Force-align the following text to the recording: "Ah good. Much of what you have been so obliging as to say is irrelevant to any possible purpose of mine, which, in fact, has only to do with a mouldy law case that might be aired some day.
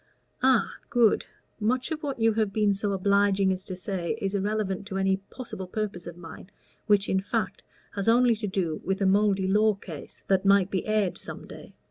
"Ah 0.41 0.67
good. 0.89 1.27
Much 1.59 1.91
of 1.91 2.01
what 2.01 2.19
you 2.19 2.33
have 2.33 2.51
been 2.51 2.73
so 2.73 2.91
obliging 2.91 3.53
as 3.53 3.63
to 3.65 3.75
say 3.75 4.17
is 4.19 4.33
irrelevant 4.33 4.87
to 4.87 4.97
any 4.97 5.17
possible 5.17 5.67
purpose 5.67 6.07
of 6.07 6.17
mine, 6.17 6.49
which, 6.87 7.07
in 7.07 7.19
fact, 7.19 7.61
has 7.91 8.07
only 8.07 8.35
to 8.37 8.47
do 8.47 8.81
with 8.83 8.99
a 8.99 9.05
mouldy 9.05 9.47
law 9.47 9.75
case 9.75 10.23
that 10.27 10.43
might 10.43 10.71
be 10.71 10.87
aired 10.87 11.19
some 11.19 11.45
day. 11.45 11.75